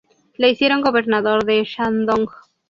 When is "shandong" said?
1.63-2.27